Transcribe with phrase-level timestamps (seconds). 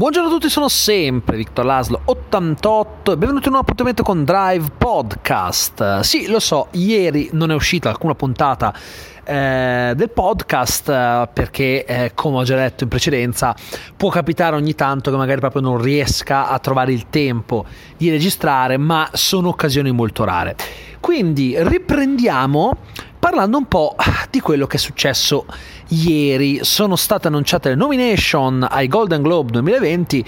[0.00, 4.70] Buongiorno a tutti, sono sempre Victor Laslo 88 e benvenuti in un appuntamento con Drive
[4.78, 6.00] Podcast.
[6.00, 8.74] Sì, lo so, ieri non è uscita alcuna puntata
[9.22, 13.54] eh, del podcast eh, perché, eh, come ho già detto in precedenza,
[13.94, 17.66] può capitare ogni tanto che magari proprio non riesca a trovare il tempo
[17.98, 20.56] di registrare, ma sono occasioni molto rare.
[20.98, 22.78] Quindi riprendiamo
[23.20, 23.94] parlando un po'
[24.30, 25.46] di quello che è successo
[25.88, 26.64] ieri.
[26.64, 30.24] Sono state annunciate le nomination ai Golden Globe 2020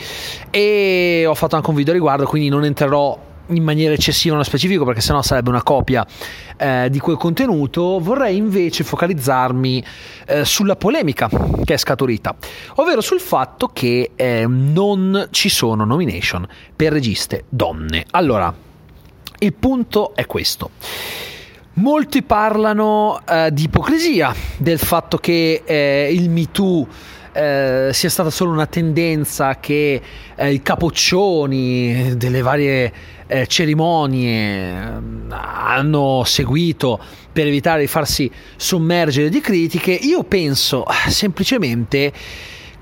[0.51, 4.47] e ho fatto anche un video a riguardo, quindi non entrerò in maniera eccessiva nello
[4.47, 6.07] specifico perché sennò sarebbe una copia
[6.57, 9.85] eh, di quel contenuto vorrei invece focalizzarmi
[10.27, 11.29] eh, sulla polemica
[11.65, 12.37] che è scaturita
[12.77, 18.55] ovvero sul fatto che eh, non ci sono nomination per registe donne allora
[19.41, 20.71] il punto è questo
[21.75, 26.87] Molti parlano eh, di ipocrisia, del fatto che eh, il Me Too
[27.33, 30.03] eh, sia stata solo una tendenza che
[30.35, 32.93] eh, i capoccioni delle varie
[33.27, 37.01] eh, cerimonie mm, hanno seguito
[37.33, 39.93] per evitare di farsi sommergere di critiche.
[39.93, 42.13] Io penso semplicemente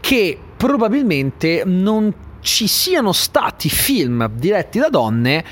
[0.00, 5.44] che probabilmente non ci siano stati film diretti da donne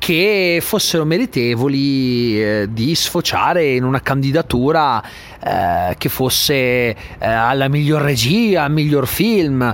[0.00, 5.04] che fossero meritevoli eh, di sfociare in una candidatura
[5.38, 9.72] eh, che fosse eh, alla miglior regia, al miglior film.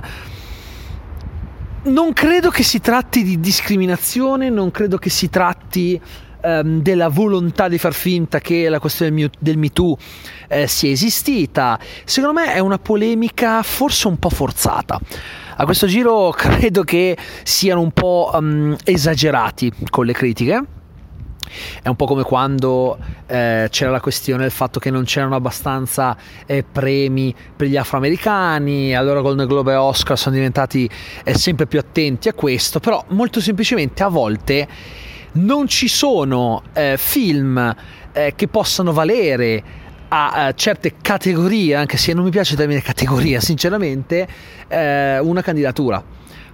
[1.83, 5.99] Non credo che si tratti di discriminazione, non credo che si tratti
[6.41, 9.97] ehm, della volontà di far finta che la questione del Me Too
[10.49, 11.79] eh, sia esistita.
[12.03, 14.99] Secondo me è una polemica forse un po' forzata.
[15.59, 20.63] A questo giro credo che siano un po' um, esagerati con le critiche.
[21.81, 26.15] È un po' come quando eh, c'era la questione del fatto che non c'erano abbastanza
[26.45, 30.87] eh, premi per gli afroamericani, allora Golden Globe e Oscar sono diventati
[31.23, 34.67] eh, sempre più attenti a questo, però molto semplicemente a volte
[35.33, 37.75] non ci sono eh, film
[38.11, 39.63] eh, che possano valere
[40.09, 44.27] a, certe categorie, anche se non mi piace il termine categoria, sinceramente,
[44.67, 46.03] eh, una candidatura.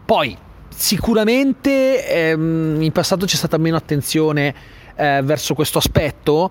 [0.05, 0.37] Poi,
[0.75, 4.53] sicuramente ehm, in passato c'è stata meno attenzione
[4.95, 6.49] eh, verso questo aspetto,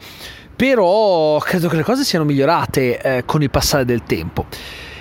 [0.55, 4.47] però credo che le cose siano migliorate eh, con il passare del tempo.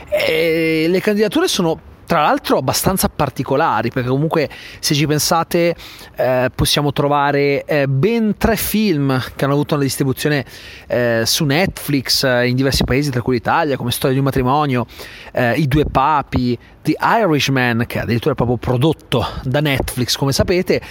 [0.09, 1.79] E le candidature sono
[2.11, 4.49] tra l'altro abbastanza particolari, perché comunque
[4.81, 5.73] se ci pensate
[6.17, 10.43] eh, possiamo trovare eh, ben tre film che hanno avuto una distribuzione
[10.87, 14.87] eh, su Netflix eh, in diversi paesi, tra cui l'Italia, come Storia di un matrimonio,
[15.31, 20.81] eh, I due papi, The Irishman, che addirittura è proprio prodotto da Netflix, come sapete.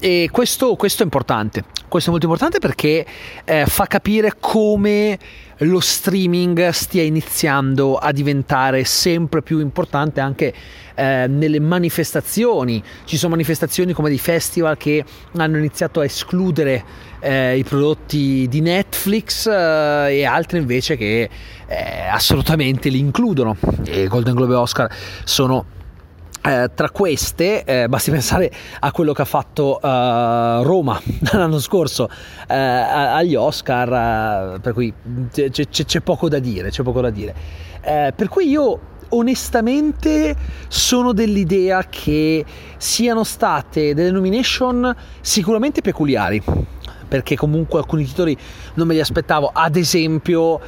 [0.00, 3.06] E questo, questo, è importante, questo è molto importante perché
[3.44, 5.16] eh, fa capire come
[5.60, 10.52] lo streaming stia iniziando a diventare sempre più importante anche
[10.94, 12.82] eh, nelle manifestazioni.
[13.04, 15.04] Ci sono manifestazioni come dei festival che
[15.36, 16.84] hanno iniziato a escludere
[17.20, 21.28] eh, i prodotti di Netflix eh, e altri invece che
[21.66, 23.56] eh, assolutamente li includono.
[23.84, 24.94] E Golden Globe e Oscar
[25.24, 25.74] sono
[26.46, 31.00] eh, tra queste, eh, basti pensare a quello che ha fatto uh, Roma
[31.32, 34.92] l'anno scorso uh, agli Oscar, uh, per cui
[35.32, 37.34] c'è, c'è, c'è, poco da dire, c'è poco da dire.
[37.80, 38.80] per cui io
[39.10, 40.36] onestamente
[40.68, 42.44] sono dell'idea che
[42.76, 46.42] siano state delle nomination sicuramente peculiari,
[47.08, 48.36] perché comunque alcuni titoli
[48.74, 50.60] non me li aspettavo, ad esempio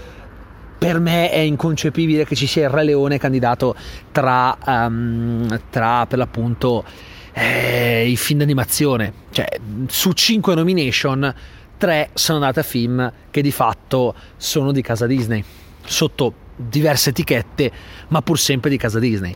[0.78, 3.74] per me è inconcepibile che ci sia il Re Leone candidato
[4.12, 6.84] tra, um, tra per l'appunto
[7.32, 9.12] eh, i film d'animazione.
[9.30, 9.46] Cioè,
[9.88, 11.34] su 5 nomination,
[11.76, 15.42] 3 sono andate a film che di fatto sono di casa Disney,
[15.84, 17.70] sotto diverse etichette,
[18.08, 19.34] ma pur sempre di casa Disney.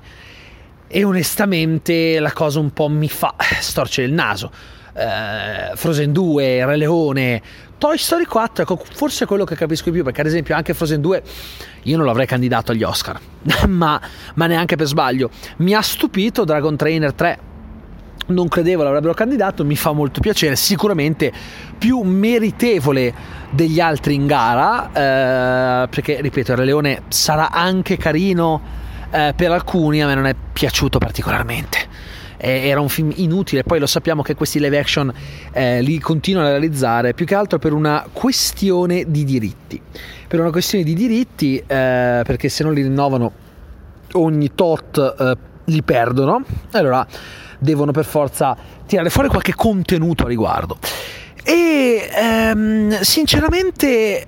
[0.86, 4.50] E onestamente la cosa un po' mi fa storcere il naso
[4.94, 7.42] eh, Frozen 2, Re Leone,
[7.82, 10.72] Toy Story 4, ecco, forse è quello che capisco di più, perché ad esempio anche
[10.72, 11.22] Frozen 2
[11.82, 13.19] io non l'avrei candidato agli Oscar,
[13.66, 14.00] ma,
[14.34, 15.31] ma neanche per sbaglio.
[15.56, 17.38] Mi ha stupito Dragon Trainer 3,
[18.26, 21.32] non credevo l'avrebbero candidato, mi fa molto piacere, sicuramente
[21.76, 23.12] più meritevole
[23.50, 28.61] degli altri in gara, eh, perché ripeto, il Re Leone sarà anche carino
[29.11, 31.92] eh, per alcuni, a me non è piaciuto particolarmente
[32.43, 35.12] eh, era un film inutile, poi lo sappiamo che questi live action
[35.53, 39.81] eh, li continuano a realizzare più che altro per una questione di diritti.
[40.27, 43.33] Per una questione di diritti, eh, perché se non li rinnovano
[44.15, 45.37] ogni tot eh,
[45.67, 46.43] li perdono,
[46.73, 47.06] allora
[47.59, 48.56] devono per forza
[48.87, 50.79] tirare fuori qualche contenuto a riguardo.
[51.44, 54.27] E ehm, sinceramente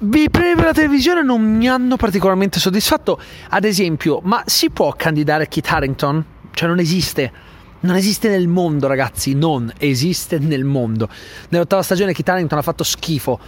[0.00, 3.20] i premi per la televisione non mi hanno particolarmente soddisfatto.
[3.48, 6.24] Ad esempio, ma si può candidare Kit Harrington?
[6.52, 7.32] Cioè, non esiste.
[7.80, 9.34] Non esiste nel mondo, ragazzi.
[9.34, 11.08] Non esiste nel mondo.
[11.48, 13.40] Nell'ottava stagione Kit Harrington ha fatto schifo.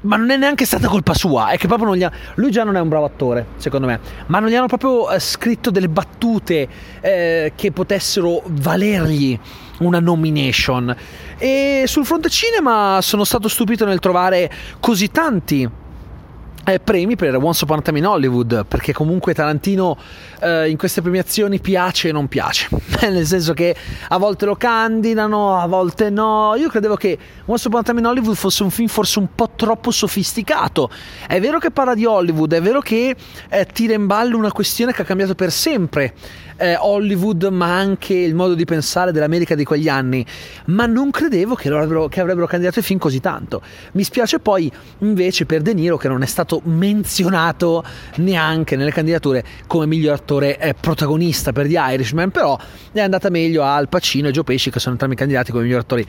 [0.00, 2.12] Ma non è neanche stata colpa sua, è che proprio non gli ha.
[2.34, 4.00] Lui già non è un bravo attore, secondo me.
[4.26, 6.68] Ma non gli hanno proprio eh, scritto delle battute
[7.00, 9.38] eh, che potessero valergli
[9.78, 10.94] una nomination.
[11.38, 14.50] E sul fronte cinema sono stato stupito nel trovare
[14.80, 15.82] così tanti
[16.64, 19.96] eh, premi per Once Upon a Time in Hollywood perché comunque Tarantino
[20.40, 22.68] eh, in queste premiazioni piace e non piace.
[23.02, 23.76] Nel senso che
[24.08, 26.54] a volte lo candidano a volte no.
[26.56, 29.50] Io credevo che Once Upon a Time in Hollywood fosse un film forse un po'
[29.54, 30.90] troppo sofisticato.
[31.26, 33.14] È vero che parla di Hollywood è vero che
[33.48, 36.14] eh, tira in ballo una questione che ha cambiato per sempre
[36.56, 40.24] eh, Hollywood, ma anche il modo di pensare dell'America di quegli anni.
[40.66, 43.62] Ma non credevo che, avrebbero, che avrebbero candidato il film così tanto.
[43.92, 47.84] Mi spiace poi invece per De Niro che non è stato menzionato
[48.16, 52.58] neanche nelle candidature come miglior attore eh, protagonista per The Irishman, però
[52.92, 56.06] è andata meglio Al Pacino e Joe Pesci che sono entrambi candidati come miglior attori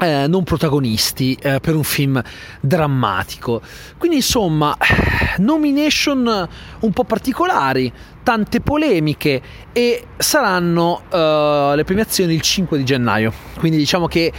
[0.00, 2.20] eh, non protagonisti eh, per un film
[2.60, 3.60] drammatico.
[3.98, 4.76] Quindi insomma,
[5.38, 6.48] nomination
[6.80, 7.92] un po' particolari,
[8.22, 9.42] tante polemiche
[9.72, 13.32] e saranno uh, le premiazioni il 5 di gennaio.
[13.58, 14.32] Quindi diciamo che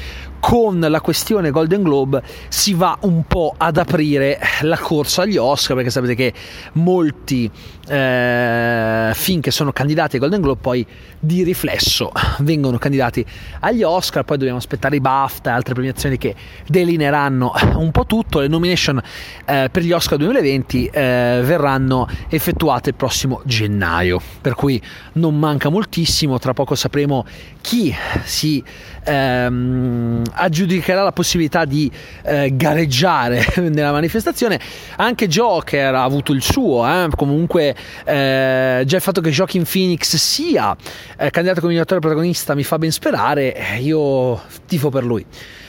[0.45, 5.75] con la questione Golden Globe si va un po' ad aprire la corsa agli Oscar
[5.75, 6.33] perché sapete che
[6.73, 7.49] molti
[7.87, 10.85] eh, film che sono candidati ai Golden Globe poi
[11.19, 13.25] di riflesso vengono candidati
[13.61, 14.23] agli Oscar.
[14.23, 16.35] Poi dobbiamo aspettare i BAFTA e altre premiazioni che
[16.67, 18.39] delineeranno un po' tutto.
[18.39, 19.01] Le nomination
[19.45, 24.79] eh, per gli Oscar 2020 eh, verranno effettuate il prossimo gennaio per cui
[25.13, 26.37] non manca moltissimo.
[26.37, 27.25] Tra poco sapremo
[27.61, 27.91] chi
[28.23, 28.63] si
[29.05, 31.89] ehm, aggiudicherà la possibilità di
[32.23, 34.59] eh, gareggiare nella manifestazione.
[34.97, 37.07] Anche Joker ha avuto il suo, eh?
[37.15, 40.75] comunque eh, già il fatto che Joaquin Phoenix sia
[41.17, 45.25] eh, candidato come attore protagonista mi fa ben sperare, eh, io tifo per lui.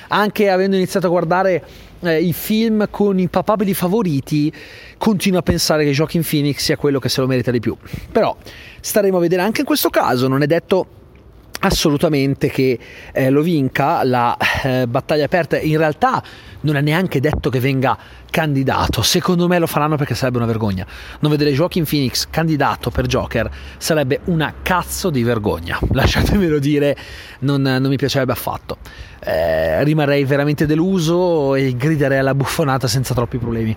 [0.09, 1.63] Anche avendo iniziato a guardare
[2.01, 4.53] eh, i film con i papabili favoriti,
[4.99, 7.77] continuo a pensare che Joaquin Phoenix sia quello che se lo merita di più.
[8.11, 8.37] Però
[8.81, 10.87] staremo a vedere anche in questo caso, non è detto
[11.61, 12.79] assolutamente che
[13.13, 14.05] eh, lo vinca.
[14.05, 15.59] La eh, battaglia aperta.
[15.59, 16.23] In realtà
[16.61, 17.97] non è neanche detto che venga
[18.31, 19.03] candidato.
[19.03, 20.87] Secondo me lo faranno perché sarebbe una vergogna.
[21.21, 25.79] Non vedere Joaquin Phoenix candidato per Joker sarebbe una cazzo di vergogna.
[25.93, 26.97] Lasciatemelo dire
[27.41, 28.79] non, non mi piacerebbe affatto.
[29.21, 33.77] Eh, rimarrei veramente deluso e griderei alla buffonata senza troppi problemi.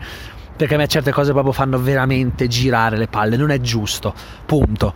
[0.55, 3.37] Perché a me certe cose proprio fanno veramente girare le palle.
[3.37, 4.13] Non è giusto.
[4.45, 4.93] Punto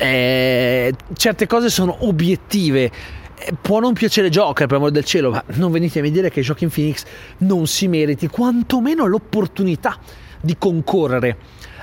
[0.00, 2.90] eh, certe cose sono obiettive
[3.34, 6.40] eh, può non piacere Joker per amor del cielo ma non venitemi a dire che
[6.40, 7.04] Joaquin Phoenix
[7.38, 9.98] non si meriti quantomeno l'opportunità
[10.40, 11.36] di concorrere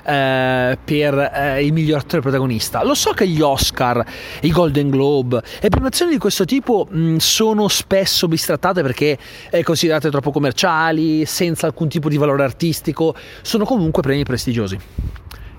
[0.03, 2.83] eh, per eh, il miglior attore protagonista.
[2.83, 4.03] Lo so che gli Oscar,
[4.41, 9.17] i Golden Globe e premiazioni di questo tipo mh, sono spesso bistrattate perché
[9.49, 14.79] eh, considerate troppo commerciali, senza alcun tipo di valore artistico, sono comunque premi prestigiosi.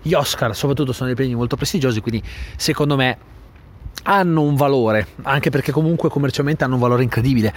[0.08, 2.22] Gli Oscar soprattutto sono dei premi molto prestigiosi, quindi
[2.56, 3.18] secondo me
[4.04, 7.52] hanno un valore, anche perché comunque commercialmente hanno un valore incredibile.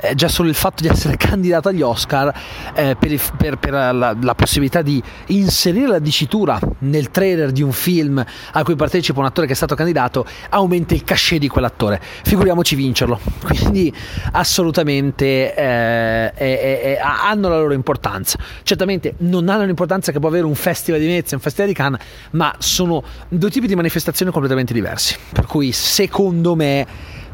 [0.00, 2.32] Eh, già solo il fatto di essere candidato agli Oscar
[2.74, 7.70] eh, per, per, per la, la, possibilità di inserire la dicitura nel trailer di un
[7.70, 12.00] film a cui partecipa un attore che è stato candidato aumenta il cachet di quell'attore.
[12.24, 13.20] Figuriamoci vincerlo.
[13.46, 13.94] Quindi
[14.32, 18.38] assolutamente eh, hanno la loro importanza.
[18.62, 22.00] Certamente non hanno l'importanza che può avere un festival di Venezia, un festival di Cannes,
[22.30, 25.16] ma sono due tipi di manifestazioni completamente diversi.
[25.32, 26.86] Per cui secondo me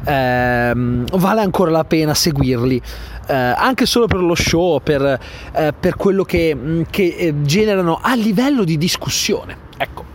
[0.05, 2.81] ehm, vale ancora la pena seguirli.
[3.27, 5.21] Eh, anche solo per lo show, per,
[5.53, 9.57] eh, per quello che, mm, che eh, generano a livello di discussione.
[9.77, 10.07] Ecco.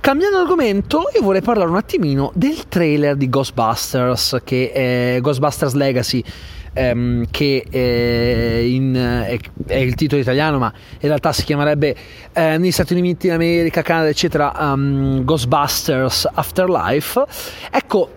[0.00, 6.24] Cambiando argomento, io vorrei parlare un attimino del trailer di Ghostbusters, che è Ghostbusters Legacy,
[6.78, 11.96] ehm, che è, in, è, è, il titolo italiano, ma in realtà si chiamerebbe
[12.32, 17.24] eh, negli Stati Uniti in America, Canada, eccetera, um, Ghostbusters Afterlife.
[17.70, 18.10] Ecco,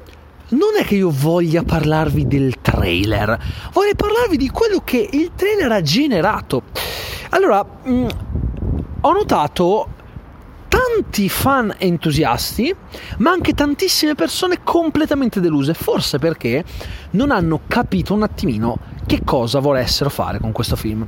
[0.49, 3.37] non è che io voglia parlarvi del trailer,
[3.73, 6.63] vorrei parlarvi di quello che il trailer ha generato.
[7.29, 8.07] Allora, mh, mm,
[9.01, 9.87] ho notato
[10.71, 12.73] tanti fan entusiasti,
[13.17, 16.63] ma anche tantissime persone completamente deluse, forse perché
[17.11, 21.05] non hanno capito un attimino che cosa volessero fare con questo film.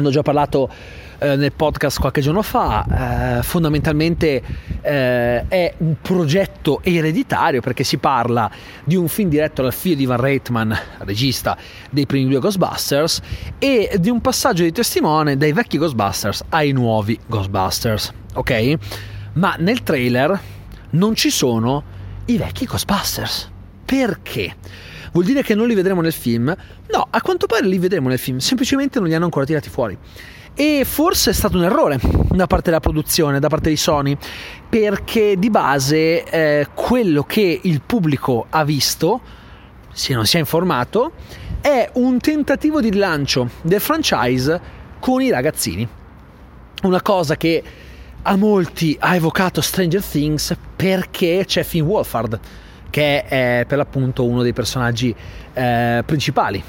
[0.00, 0.70] ho già parlato
[1.18, 4.42] eh, nel podcast qualche giorno fa, eh, fondamentalmente
[4.80, 8.50] eh, è un progetto ereditario perché si parla
[8.84, 11.56] di un film diretto dal figlio di Van Reitman, regista
[11.90, 13.20] dei primi due Ghostbusters,
[13.58, 18.74] e di un passaggio di testimone dai vecchi Ghostbusters ai nuovi Ghostbusters, ok?
[19.34, 20.40] Ma nel trailer
[20.90, 21.82] non ci sono
[22.26, 23.50] i vecchi Ghostbusters.
[23.84, 24.54] Perché?
[25.12, 26.54] Vuol dire che non li vedremo nel film?
[26.92, 29.96] No, a quanto pare li vedremo nel film, semplicemente non li hanno ancora tirati fuori.
[30.60, 34.16] E forse è stato un errore da parte della produzione, da parte di Sony,
[34.68, 39.20] perché di base eh, quello che il pubblico ha visto,
[39.92, 41.12] se non si è informato,
[41.60, 44.60] è un tentativo di rilancio del franchise
[44.98, 45.88] con i ragazzini.
[46.82, 47.62] Una cosa che
[48.20, 52.40] a molti ha evocato Stranger Things perché c'è Finn Wolfhard
[52.90, 55.14] che è per l'appunto uno dei personaggi
[55.52, 56.60] eh, principali.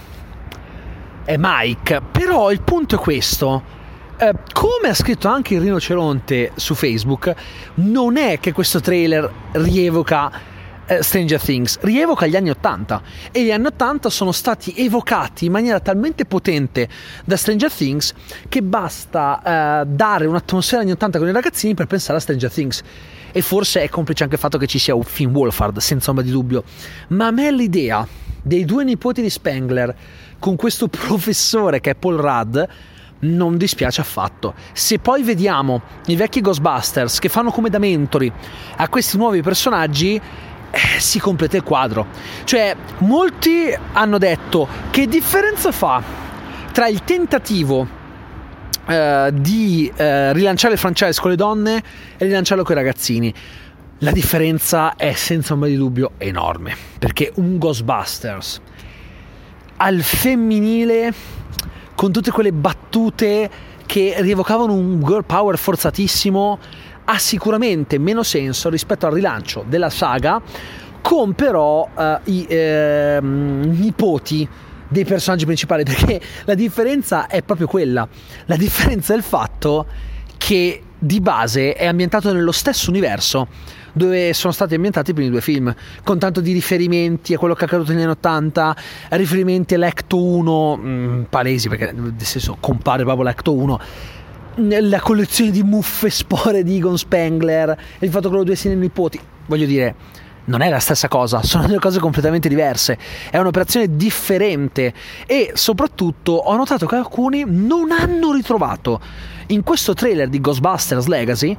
[1.24, 3.78] È Mike, però il punto è questo.
[4.22, 7.34] Eh, come ha scritto anche il rinoceronte su Facebook,
[7.76, 10.30] non è che questo trailer rievoca
[10.86, 15.54] eh, Stranger Things, rievoca gli anni 80 e gli anni 80 sono stati evocati in
[15.54, 16.90] maniera talmente potente
[17.24, 18.14] da Stranger Things
[18.50, 22.82] che basta eh, dare un'atmosfera anni 80 con i ragazzini per pensare a Stranger Things
[23.32, 26.26] e forse è complice anche il fatto che ci sia un Finn Wolfhard, senza ombra
[26.26, 26.66] di dubbio.
[27.10, 28.06] Ma a me l'idea
[28.42, 29.96] dei due nipoti di Spengler
[30.40, 32.60] con questo professore che è Paul Rudd
[33.22, 34.54] non dispiace affatto.
[34.72, 38.32] Se poi vediamo i vecchi Ghostbusters che fanno come da mentori
[38.78, 40.20] a questi nuovi personaggi,
[40.72, 42.08] eh, si completa il quadro.
[42.44, 46.02] Cioè, molti hanno detto che differenza fa
[46.72, 47.88] tra il tentativo
[48.88, 51.84] eh, di eh, rilanciare il franchise con le donne
[52.18, 53.34] e rilanciarlo con i ragazzini.
[54.00, 58.62] La differenza è senza ombra di dubbio enorme, perché un Ghostbusters
[59.82, 61.14] al femminile
[62.00, 63.50] con tutte quelle battute
[63.86, 66.58] che rievocavano un girl power forzatissimo
[67.04, 70.42] ha sicuramente meno senso rispetto al rilancio della saga
[71.02, 74.48] con però uh, i eh, nipoti
[74.88, 78.08] dei personaggi principali, perché la differenza è proprio quella.
[78.46, 79.86] La differenza è il fatto
[80.38, 83.48] che di base è ambientato nello stesso universo
[83.94, 87.62] dove sono stati ambientati i primi due film, con tanto di riferimenti a quello che
[87.62, 88.76] è accaduto negli anni 80,
[89.10, 93.80] riferimenti all'Ecto 1, mh, mm, palesi perché nel senso compare proprio l'Ecto 1,
[94.56, 99.20] la collezione di muffe spore di Egon Spengler, il fatto che loro due siano nipoti,
[99.46, 99.96] voglio dire
[100.50, 102.98] non è la stessa cosa, sono due cose completamente diverse,
[103.30, 104.94] è un'operazione differente.
[105.26, 109.00] E soprattutto ho notato che alcuni non hanno ritrovato
[109.48, 111.56] in questo trailer di Ghostbusters Legacy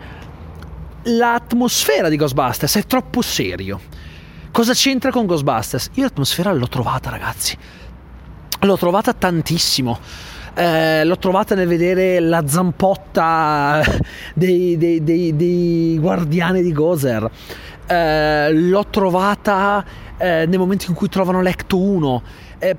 [1.04, 3.80] l'atmosfera di Ghostbusters, è troppo serio.
[4.50, 5.90] Cosa c'entra con Ghostbusters?
[5.94, 7.56] Io l'atmosfera l'ho trovata ragazzi,
[8.60, 9.98] l'ho trovata tantissimo.
[10.52, 13.82] Eh, l'ho trovata nel vedere la zampotta
[14.34, 17.30] dei, dei, dei, dei guardiani di Gozer
[17.90, 19.84] eh, l'ho trovata
[20.16, 22.22] eh, nel momento in cui trovano l'Ecto 1.
[22.58, 22.76] Eh,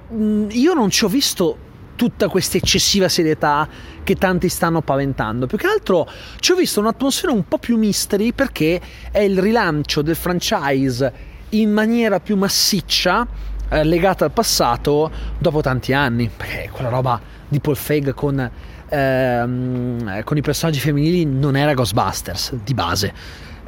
[0.49, 3.67] io non ci ho visto tutta questa eccessiva serietà
[4.03, 5.47] che tanti stanno paventando.
[5.47, 6.07] Più che altro
[6.39, 8.79] ci ho visto un'atmosfera un po' più mystery perché
[9.11, 13.27] è il rilancio del franchise in maniera più massiccia
[13.69, 16.29] eh, legata al passato dopo tanti anni.
[16.35, 18.49] Perché quella roba di Paul Feig con,
[18.89, 23.13] ehm, con i personaggi femminili non era Ghostbusters di base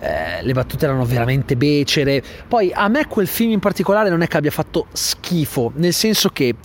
[0.03, 2.21] eh, le battute erano veramente becere.
[2.47, 6.29] Poi a me quel film in particolare non è che abbia fatto schifo, nel senso
[6.29, 6.55] che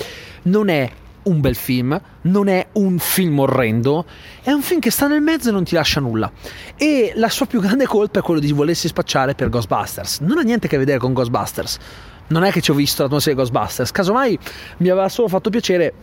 [0.43, 0.91] non è
[1.29, 4.05] un bel film, non è un film orrendo,
[4.43, 6.31] è un film che sta nel mezzo e non ti lascia nulla.
[6.77, 10.21] E la sua più grande colpa è quello di volersi spacciare per Ghostbusters.
[10.21, 11.79] Non ha niente a che vedere con Ghostbusters.
[12.29, 14.39] Non è che ci ho visto l'atmosfera di Ghostbusters, casomai
[14.79, 15.95] mi aveva solo fatto piacere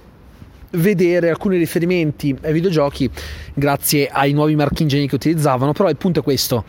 [0.72, 3.10] vedere alcuni riferimenti ai videogiochi
[3.54, 6.66] grazie ai nuovi marchingegni che utilizzavano, però il punto è questo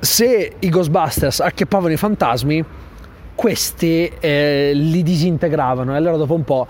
[0.00, 2.64] se i Ghostbusters acchiappavano i fantasmi,
[3.34, 6.66] questi eh, li disintegravano e allora dopo un po'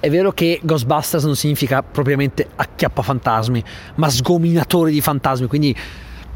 [0.00, 3.62] è vero che Ghostbusters non significa propriamente acchiappa fantasmi,
[3.96, 5.76] ma sgominatori di fantasmi, quindi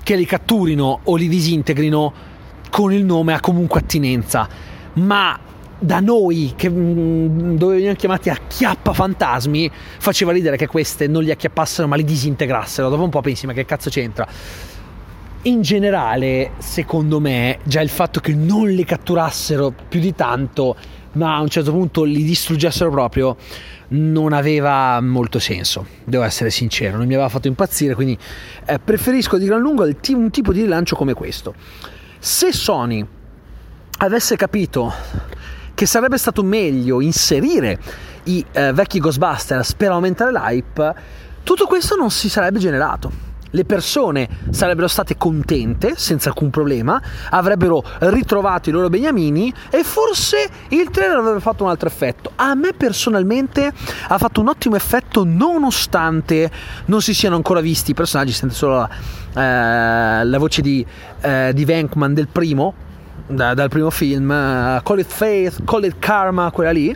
[0.02, 2.12] che li catturino o li disintegrino
[2.70, 4.46] con il nome ha comunque attinenza,
[4.94, 5.38] ma
[5.78, 11.30] da noi che mm, dove venivano chiamati acchiappa fantasmi faceva ridere che queste non li
[11.30, 12.90] acchiappassero ma li disintegrassero.
[12.90, 14.26] Dopo un po' pensi ma che cazzo c'entra?
[15.42, 20.74] In generale, secondo me, già il fatto che non li catturassero più di tanto,
[21.14, 23.36] ma a un certo punto li distruggessero proprio,
[23.88, 28.16] non aveva molto senso, devo essere sincero, non mi aveva fatto impazzire, quindi
[28.66, 31.54] eh, preferisco di gran lungo un tipo di rilancio come questo.
[32.18, 33.06] Se Sony
[33.98, 34.92] avesse capito
[35.74, 37.78] che sarebbe stato meglio inserire
[38.24, 40.94] i eh, vecchi Ghostbusters per aumentare l'hype,
[41.42, 43.23] tutto questo non si sarebbe generato
[43.54, 50.48] le persone sarebbero state contente senza alcun problema, avrebbero ritrovato i loro beniamini e forse
[50.68, 52.32] il trailer avrebbe fatto un altro effetto.
[52.34, 53.72] A me personalmente
[54.08, 56.50] ha fatto un ottimo effetto nonostante
[56.86, 60.84] non si siano ancora visti i personaggi, sente solo la, eh, la voce di,
[61.20, 62.74] eh, di Venkman del primo,
[63.28, 66.94] da, dal primo film, uh, Call It Faith, Call It Karma, quella lì,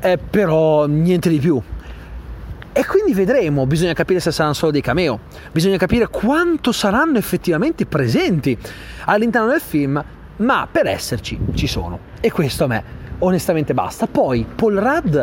[0.00, 1.62] eh, però niente di più
[2.76, 5.20] e quindi vedremo, bisogna capire se saranno solo dei cameo,
[5.52, 8.58] bisogna capire quanto saranno effettivamente presenti
[9.04, 10.04] all'interno del film,
[10.38, 12.00] ma per esserci ci sono.
[12.20, 12.84] E questo a me
[13.20, 14.08] onestamente basta.
[14.08, 15.16] Poi Paul Rudd,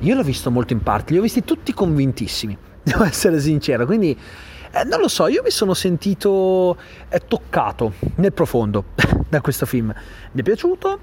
[0.00, 4.18] io l'ho visto molto in parte, li ho visti tutti convintissimi, devo essere sincero, quindi
[4.72, 6.76] eh, non lo so, io mi sono sentito
[7.08, 8.86] eh, toccato nel profondo
[9.28, 9.94] da questo film.
[10.32, 10.98] Mi è piaciuto,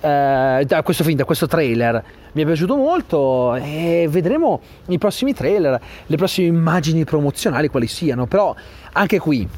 [0.00, 2.02] eh, da questo film, da questo trailer.
[2.32, 8.26] Mi è piaciuto molto e vedremo i prossimi trailer, le prossime immagini promozionali quali siano.
[8.26, 8.54] Però
[8.92, 9.48] anche qui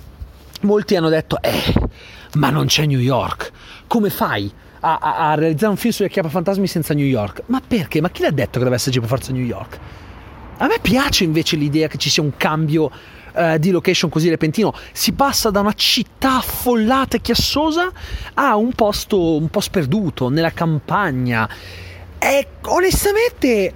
[0.63, 1.75] molti hanno detto, eh,
[2.35, 3.51] ma non c'è New York.
[3.87, 7.43] Come fai a, a, realizzare un film sugli acchiappafantasmi senza New York?
[7.47, 8.01] Ma perché?
[8.01, 9.79] Ma chi l'ha detto che deve esserci per forza New York?
[10.59, 12.91] A me piace invece l'idea che ci sia un cambio
[13.35, 14.73] uh, di location così repentino.
[14.93, 17.91] Si passa da una città affollata e chiassosa
[18.35, 21.49] a un posto un po' sperduto, nella campagna.
[22.19, 23.73] E onestamente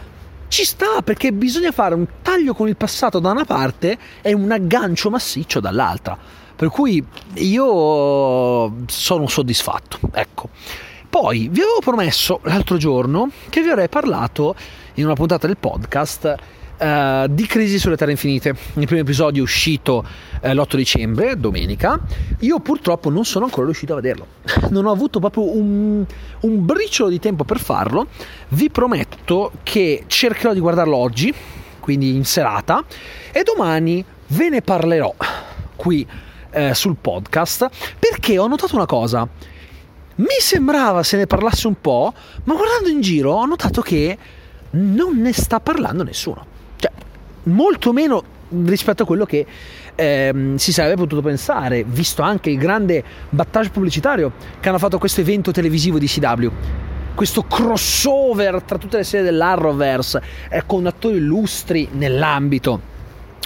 [0.48, 4.50] ci sta perché bisogna fare un taglio con il passato da una parte e un
[4.52, 6.16] aggancio massiccio dall'altra.
[6.56, 9.98] Per cui io sono soddisfatto.
[10.12, 10.48] Ecco.
[11.08, 14.54] Poi vi avevo promesso l'altro giorno che vi avrei parlato
[14.94, 16.34] in una puntata del podcast
[16.76, 18.56] Uh, di Crisi sulle Terre Infinite.
[18.74, 20.04] Il primo episodio è uscito
[20.42, 22.00] uh, l'8 dicembre, domenica.
[22.40, 24.26] Io purtroppo non sono ancora riuscito a vederlo.
[24.70, 26.04] non ho avuto proprio un,
[26.40, 28.08] un briciolo di tempo per farlo.
[28.48, 31.32] Vi prometto che cercherò di guardarlo oggi,
[31.78, 32.84] quindi in serata,
[33.30, 35.14] e domani ve ne parlerò
[35.76, 36.04] qui
[36.54, 37.68] uh, sul podcast
[38.00, 39.28] perché ho notato una cosa.
[40.16, 42.12] Mi sembrava se ne parlasse un po',
[42.44, 44.18] ma guardando in giro ho notato che
[44.70, 46.52] non ne sta parlando nessuno
[47.44, 48.22] molto meno
[48.64, 49.46] rispetto a quello che
[49.94, 55.20] ehm, si sarebbe potuto pensare, visto anche il grande battage pubblicitario che hanno fatto questo
[55.20, 56.48] evento televisivo di CW.
[57.14, 62.93] Questo crossover tra tutte le serie dell'Arrowverse eh, con attori illustri nell'ambito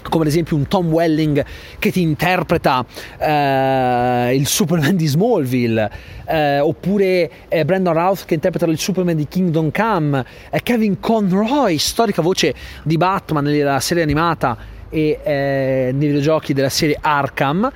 [0.03, 1.45] come ad esempio un Tom Welling
[1.79, 2.85] che ti interpreta
[3.19, 5.91] eh, il Superman di Smallville,
[6.27, 11.79] eh, oppure eh, Brandon Routh che interpreta il Superman di Kingdom Come, eh, Kevin Conroy,
[11.79, 14.57] storica voce di Batman nella serie animata
[14.89, 17.71] e eh, nei videogiochi della serie Arkham,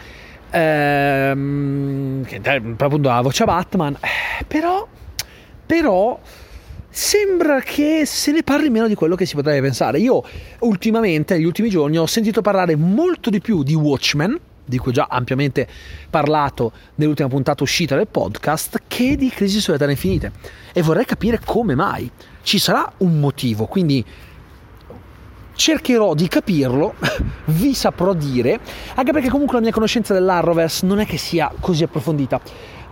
[0.50, 4.86] ehm, che è proprio la voce a Batman, eh, però,
[5.66, 6.18] però
[6.92, 9.98] sembra che se ne parli meno di quello che si potrebbe pensare.
[9.98, 10.22] Io
[10.60, 14.94] ultimamente, negli ultimi giorni, ho sentito parlare molto di più di Watchmen, di cui ho
[14.94, 15.66] già ampiamente
[16.10, 20.32] parlato nell'ultima puntata uscita del podcast, che di Crisi sulle Terre Infinite.
[20.72, 22.10] E vorrei capire come mai.
[22.42, 24.04] Ci sarà un motivo, quindi
[25.54, 26.94] cercherò di capirlo,
[27.46, 28.60] vi saprò dire,
[28.94, 32.40] anche perché comunque la mia conoscenza dell'Arrowverse non è che sia così approfondita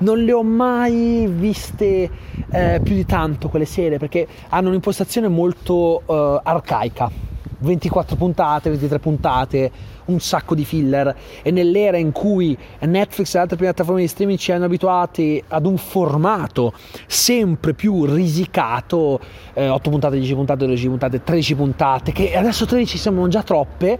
[0.00, 2.10] non le ho mai viste
[2.50, 7.28] eh, più di tanto quelle serie perché hanno un'impostazione molto eh, arcaica
[7.60, 9.70] 24 puntate, 23 puntate,
[10.06, 14.52] un sacco di filler e nell'era in cui Netflix e altre piattaforme di streaming ci
[14.52, 16.72] hanno abituati ad un formato
[17.06, 19.20] sempre più risicato,
[19.52, 23.98] eh, 8 puntate, 10 puntate, 12 puntate, 13 puntate, che adesso 13 sembrano già troppe,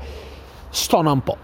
[0.71, 1.37] stona un po'.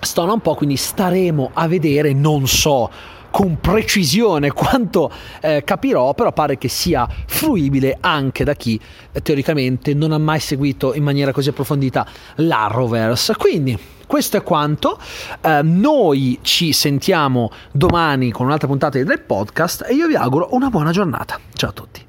[0.00, 2.90] Stona un po', quindi staremo a vedere, non so
[3.34, 8.78] con precisione quanto eh, capirò, però pare che sia fruibile anche da chi
[9.10, 13.34] eh, teoricamente non ha mai seguito in maniera così approfondita l'Arrowverse.
[13.34, 15.00] Quindi questo è quanto.
[15.40, 20.70] Eh, noi ci sentiamo domani con un'altra puntata del podcast e io vi auguro una
[20.70, 21.36] buona giornata.
[21.54, 22.03] Ciao a tutti.